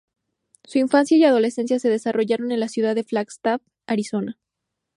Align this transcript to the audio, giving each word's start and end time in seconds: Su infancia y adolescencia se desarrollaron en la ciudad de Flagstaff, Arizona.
Su 0.63 0.79
infancia 0.79 1.15
y 1.15 1.23
adolescencia 1.25 1.77
se 1.77 1.87
desarrollaron 1.87 2.51
en 2.51 2.59
la 2.59 2.69
ciudad 2.69 2.95
de 2.95 3.03
Flagstaff, 3.03 3.61
Arizona. 3.85 4.39